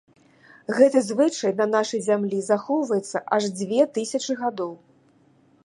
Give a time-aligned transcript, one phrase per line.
[0.77, 4.71] Гэты звычай на нашай зямлі захоўваецца аж дзве тысячы гадоў.